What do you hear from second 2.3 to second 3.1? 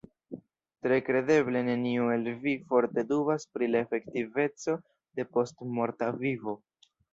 vi forte